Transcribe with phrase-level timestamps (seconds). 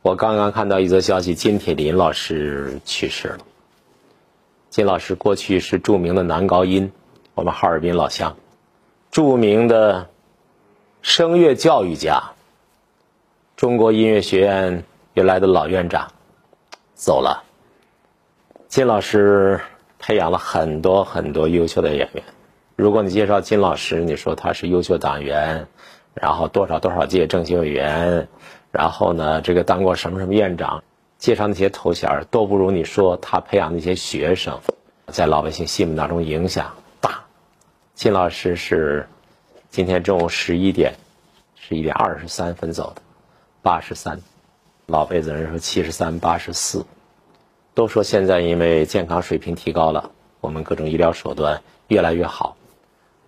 [0.00, 3.38] 我刚刚看到一则消息，金铁林老师去世了。
[4.70, 6.92] 金老师过去是著名的男高音，
[7.34, 8.36] 我们哈尔滨老乡，
[9.10, 10.08] 著名的
[11.02, 12.30] 声乐教育家，
[13.56, 14.84] 中国音乐学院
[15.14, 16.12] 原来的老院长，
[16.94, 17.42] 走了。
[18.68, 19.60] 金老师
[19.98, 22.22] 培养了很多很多优秀的演员。
[22.76, 25.66] 如果你介绍金老师，你说他是优秀党员，
[26.20, 28.28] 然后多少多少届政协委员。
[28.70, 30.84] 然后呢，这个当过什么什么院长，
[31.16, 34.60] 介绍那些头衔都不如你说他培养那些学生，
[35.06, 37.24] 在老百姓心目当中影响大。
[37.94, 39.08] 金老师是
[39.70, 40.92] 今天中午十一点，
[41.56, 43.02] 十一点二十三分走的，
[43.62, 44.20] 八十三。
[44.86, 46.84] 老辈子人说七十三、八十四，
[47.74, 52.56] 都说现在因为健康水平提高了，我们各种医疗手段越来越好，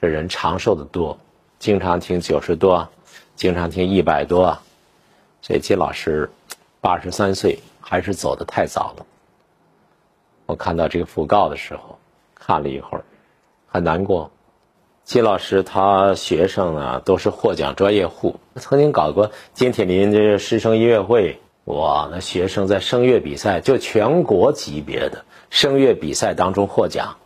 [0.00, 1.18] 这人长寿的多，
[1.58, 2.88] 经常听九十多，
[3.34, 4.58] 经常听一百多。
[5.42, 6.28] 所以金老师
[6.80, 9.06] 八十三岁还是走的太早了。
[10.46, 11.98] 我看到这个讣告的时候，
[12.34, 13.04] 看了一会儿，
[13.66, 14.30] 很难过。
[15.04, 21.40] 金老师他学生呢都是获奖专业户，曾经搞过金铁林这个师生音乐会。
[21.66, 27.16] 哇，那学生在声乐比赛就全国级别的声乐比赛当中获奖，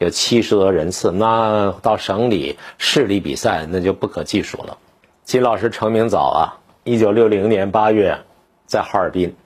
[0.00, 1.12] 有七十多人次。
[1.12, 4.78] 那到省里、市里比赛那就不可计数了。
[5.24, 6.56] 金老师成名早啊。
[6.82, 8.20] 一九六零年八月，
[8.66, 9.36] 在哈尔滨，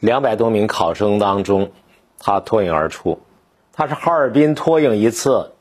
[0.00, 1.70] 两百多名考生当中，
[2.18, 3.20] 他脱颖而出。
[3.72, 5.52] 他是哈尔滨脱颖一次，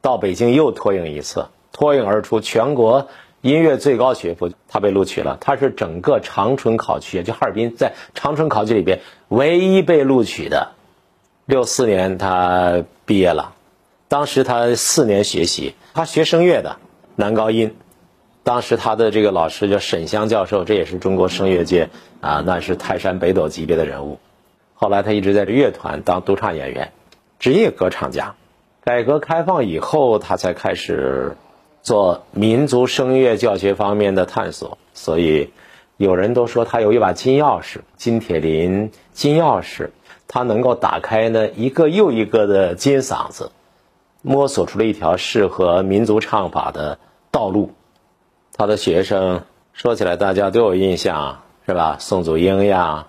[0.00, 2.40] 到北京又脱颖一次，脱颖而出。
[2.40, 3.08] 全国
[3.42, 5.36] 音乐最高学府，他被录取了。
[5.38, 10.72] 他是整个长春考区，也就哈尔滨在长春考区里边唯一被录取的。
[11.44, 13.52] 六四年他毕业了，
[14.10, 16.78] 当时他四年学习，他学声乐的，
[17.14, 17.76] 男高音。
[18.42, 24.18] 当时他的这个老师叫沈湘教授，这也是中国声乐界啊，那是泰山北斗级别的人物。
[24.74, 26.90] 后来他一直在这乐团当独唱演员，
[27.38, 28.34] 职业歌唱家。
[28.82, 31.36] 改革开放以后，他才开始
[31.80, 34.76] 做民族声乐教学方面的探索。
[34.92, 35.52] 所以，
[35.98, 39.90] 有人都说他有一把金钥匙，金铁林金钥匙，
[40.26, 43.52] 他能够打开呢一个又一个的金嗓子，
[44.22, 46.98] 摸索出了一条适合民族唱法的
[47.30, 47.72] 道路。
[48.56, 49.42] 他的学生
[49.72, 51.96] 说起来，大家都有印象，是吧？
[51.98, 53.06] 宋祖英呀，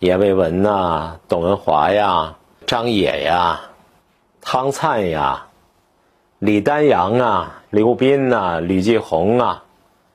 [0.00, 2.36] 阎维文呐，董文华呀，
[2.66, 3.60] 张也呀，
[4.40, 5.46] 汤灿呀，
[6.38, 9.62] 李丹阳啊，刘斌呐，吕继红啊，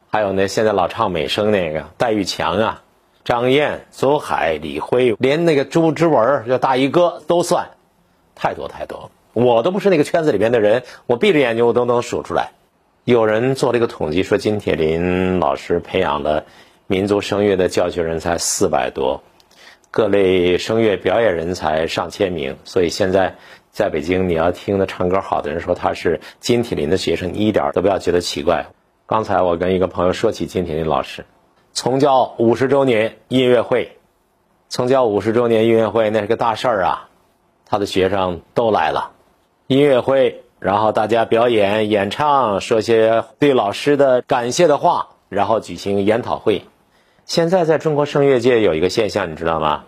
[0.09, 2.81] 还有那现在老唱美声那个戴玉强啊，
[3.23, 7.69] 张燕、左海、李辉，连那个朱之文叫大衣哥都算，
[8.35, 12.51] 太多太多了，我都不是那个圈子里边的人，我闭着眼睛我都能数出来。
[13.03, 16.45] 有人做了一个统计，说金铁霖老师培养了
[16.87, 19.23] 民族声乐的教学人才四百多，
[19.91, 22.55] 各类声乐表演人才上千名。
[22.63, 23.35] 所以现在
[23.71, 28.67] 在北京，你要听的唱歌好的人说他是金铁霖的学生，你一点都不要觉得奇怪。
[29.05, 31.25] 刚才我跟一个朋友说起金铁霖老师，
[31.73, 33.97] 从教五十周年音乐会，
[34.69, 37.09] 从教五十周年音乐会那是个大事儿啊，
[37.65, 39.11] 他的学生都来了，
[39.73, 40.43] 音乐会。
[40.59, 46.63] 然后大家表演、演唱，说些对老师的感谢的话，然后举行研讨会。
[47.25, 49.83] 现在在中国声乐界有一个现象，你知道吗？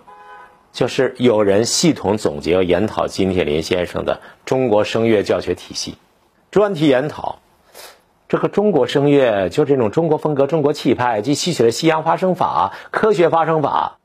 [0.73, 5.97] 就是有人系统总结、研讨金铁霖先生的中国声乐教学体系，
[6.51, 7.39] 专题研讨。
[8.27, 13.97] 这个中国声乐就这种中国风格、中国气派，既吸取了西洋发声法、科学发声法。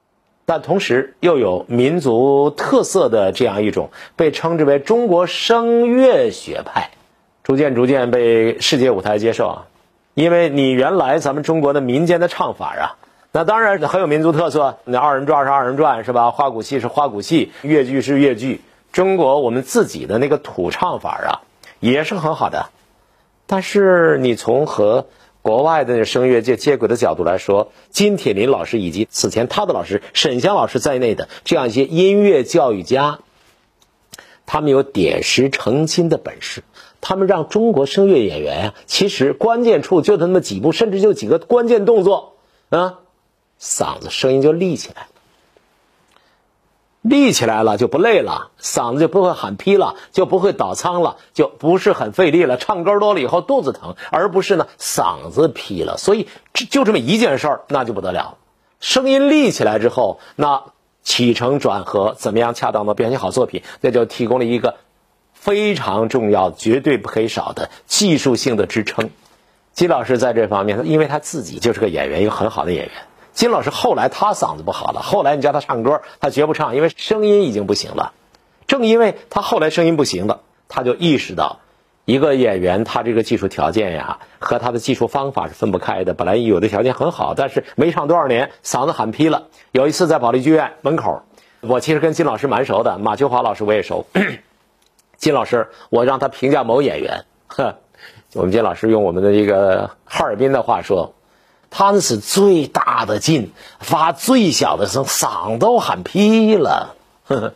[0.51, 6.91] 但同时又有民族特色的这样一种被称之为中国声乐学派，
[7.45, 9.67] 逐渐逐渐被世界舞台接受啊！
[10.15, 12.99] 因为你原来咱们中国的民间的唱法啊，
[13.31, 16.33] 那当然很有民族特色，那二人转是二人转是吧？
[16.33, 18.61] 花鼓戏是花鼓戏，越剧是越剧，
[18.91, 21.47] 中国我们自己的那个土唱法啊，
[21.79, 22.71] 也是很好的。
[23.47, 25.07] 但是你从和
[25.43, 33.21] 国外的声乐界接轨的角度来说，金铁霖老师以及此前他的老师沈湘老师在内的这样一些音乐教育家，
[34.47, 36.63] 他们有点石成金的本事。
[37.03, 42.35] 他们让中国声乐演员啊，其实关键处就那么几步，甚至就几个关键动作
[42.69, 42.99] 啊，
[43.59, 45.09] 嗓子声音就立起来。
[47.03, 52.59] 立起来了就不累了，嗓子就不会喊劈了，就不会倒仓了，就不是很费力了。
[52.59, 55.97] 唱歌多了以后肚子疼，而不是呢嗓子劈了。
[55.97, 58.37] 所以这就这么一件事儿，那就不得了。
[58.81, 60.65] 声音立起来之后，那
[61.03, 64.77] 起承转合怎么样恰当的表现好作品，那就提供了一个
[65.33, 69.09] 非常重要、绝对不可以少的技术性的支撑。
[69.73, 72.95] 金老师在这方面，因为他自己就是个演员，一个很好的演员。
[73.33, 78.13] 金老师后来他嗓子不好了，后来你叫他唱歌，他绝不唱，因为声音已经不行了。
[78.67, 81.61] 正因为他后来声音不行了，他就意识到，
[82.05, 86.13] 一个演员他这个技术条件呀和他的技术方法是分不开的。
[86.13, 89.49] 本来有的条件很好，但是没唱多少年，嗓子喊劈了。
[89.73, 91.23] 有一次在保利剧院门口，
[91.61, 94.07] 我其实跟金老师蛮熟的，马秋华老师我也熟。
[95.17, 97.77] 金老师，我让他评价某演员，呵，
[98.35, 101.15] 我们金老师用我们的这个哈尔滨的话说。
[101.71, 106.97] 他那是最大的劲，发最小的声，嗓都喊劈了。
[107.27, 107.55] 呵呵，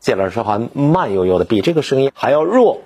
[0.00, 2.82] 这老师还慢悠悠的，比这个声音还要弱。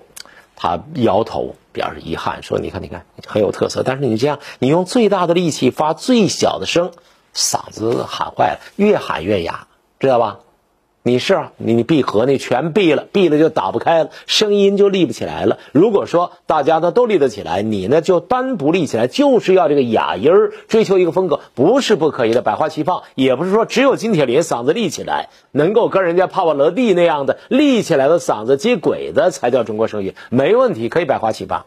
[0.55, 3.83] 他摇头表示遗憾，说：“你看，你看，很有特色。
[3.85, 6.91] 但是你这样，你用最大的力气发最小的声，
[7.35, 9.69] 嗓子喊坏了，越喊越哑，
[10.01, 10.41] 知道吧？”
[11.09, 15.57] 你是啊，你闭合那全闭了，闭了就打不开了，声音就立不起来了。
[15.73, 31.65] 如果说大家呢都立得起来，你呢就单不立起来，就是要这个哑音儿，追求一个风格，不是不可以的，百花齐放，也不是说只有金铁霖嗓子立起来，能够跟人家帕瓦罗蒂那样的立起来的嗓子接轨的才叫中国声乐，没问题，可以百花齐放。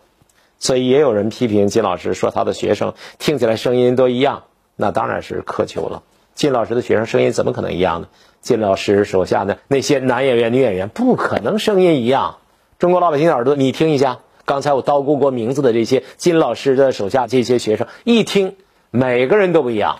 [0.60, 4.44] 所以也有人批评金老师说他的学生听起来声音都一样，
[4.76, 6.04] 那当然是苛求了。
[6.34, 8.08] 金老师的学生声音怎么可能一样呢？
[8.42, 12.38] 金老师手下的那些男演员、女演员不可能声音一样。
[12.80, 18.56] 中国老百姓耳朵，你听一下，刚才我叨咕过名字的这些金老师的手下这些学生，一听
[18.90, 20.00] 每个人都不一样。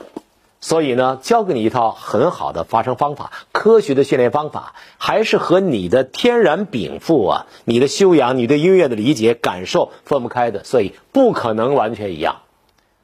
[0.64, 10.64] 所以呢，教给你一套很好的发声方法，科学的训练方法，还是和你的天然禀赋啊、你的修养、你对音乐的理解、感受分不开的。
[10.64, 12.38] 所以不可能完全一样。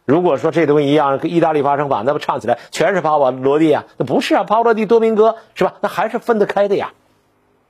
[0.07, 3.83] 如果说这东西一样，意大利发声法，那不唱起来全是帕瓦罗蒂啊？
[3.97, 5.73] 那不是啊，帕瓦罗蒂、多明戈是吧？
[5.81, 6.93] 那还是分得开的呀。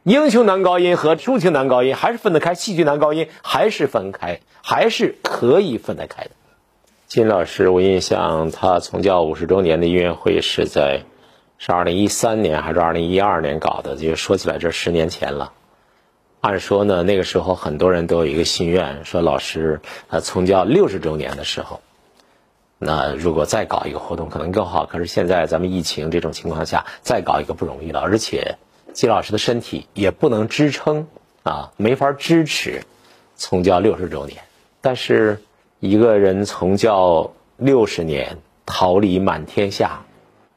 [0.03, 6.29] 英雄男高音和抒情男高音还是分得开，戏剧男高音还是分开，还是可以分得开的。
[7.07, 11.05] 金老师，我印象他从教五十周年的音乐会是在
[11.57, 13.95] 是二零一三年还是二零一二年搞的？
[13.95, 15.53] 就说起来这十年前了。
[16.41, 21.81] 按说呢，那个时候很多人都有一个心愿，说老师啊，从教六十周年的时候。
[22.79, 24.85] 那如果再搞一个活动，可能更好。
[24.85, 28.01] 可是现在咱们疫情这种情况下，再搞一个不容易了。
[28.01, 28.57] 而且，
[28.93, 31.07] 季老师的身体也不能支撑
[31.41, 32.83] 啊，没法支持
[33.35, 34.43] 从教六十周年。
[34.79, 35.41] 但是，
[35.79, 38.37] 一个人从教六十年，
[38.67, 40.05] 桃李满天下，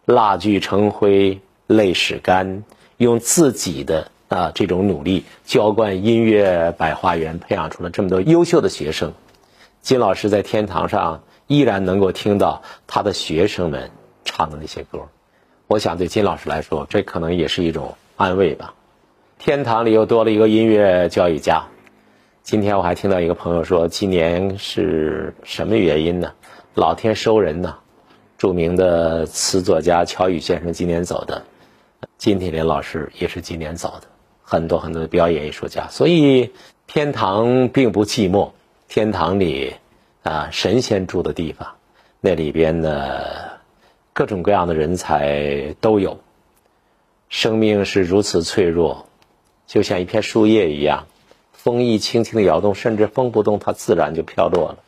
[0.04, 2.64] 蜡炬成灰泪始干，
[2.98, 9.14] 用自己的啊这种努力浇灌音乐百花园，培养出了这么多优秀的学生。
[9.80, 11.22] 金老师在天堂上。
[11.50, 13.90] 依然能够听到他的学生们
[14.24, 15.00] 唱的那些歌，
[15.66, 18.72] 我想对金老师来说，这可能也是一种安慰吧。
[19.36, 21.64] 天堂里又多了一个音乐教育家。
[22.44, 26.32] 今天我还听到一个朋友说，今年是什么原因呢？
[26.74, 27.74] 老天收人呢？
[28.38, 31.42] 著名的词作家乔羽先生今年走的，
[32.16, 34.06] 金铁霖老师也是今年走的，
[34.44, 35.88] 很多很多的表演艺术家。
[35.88, 36.52] 所以
[36.86, 38.52] 天堂并不寂寞，
[38.86, 39.74] 天堂里。
[40.22, 41.76] 啊，神仙住的地方，
[42.20, 43.22] 那里边呢，
[44.12, 46.20] 各种各样的人才都有。
[47.28, 49.06] 生命是如此脆弱，
[49.66, 51.06] 就像一片树叶一样，
[51.52, 54.78] 风一轻轻的摇动，甚至风不动，它自然就飘落了。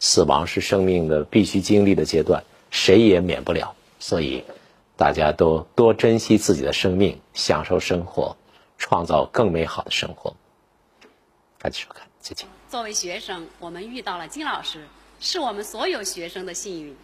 [0.00, 3.74] 死亡是生命的必须经历的阶段，谁也免不了。
[4.00, 4.44] 所以，
[4.96, 8.36] 大家都多珍惜自己的生命，享受生活，
[8.76, 10.34] 创造更美好的生活。
[11.58, 12.63] 感谢收看，再见。
[12.74, 14.84] 作为学生，我们遇到了金老师，
[15.20, 16.96] 是我们所有学生的幸运。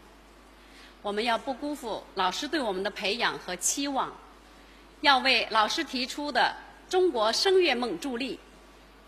[1.01, 4.13] 我们要不辜负老师对我们的培养和期望，
[5.01, 6.57] 要为老师提出的
[6.89, 8.41] 中国声乐梦助力，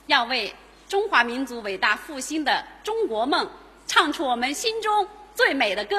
[0.07, 0.55] 要为
[0.89, 3.51] 中华民族伟大复兴的中国梦
[3.89, 5.97] 唱出我们心中最美的歌。